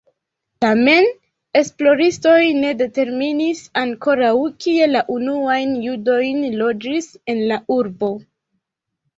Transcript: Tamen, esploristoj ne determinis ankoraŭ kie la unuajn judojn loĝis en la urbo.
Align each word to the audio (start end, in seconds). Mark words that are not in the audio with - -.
Tamen, 0.63 1.09
esploristoj 1.59 2.39
ne 2.63 2.71
determinis 2.79 3.61
ankoraŭ 3.83 4.31
kie 4.65 4.89
la 4.95 5.05
unuajn 5.17 5.77
judojn 5.85 6.43
loĝis 6.65 7.11
en 7.35 7.45
la 7.53 7.61
urbo. 7.81 8.15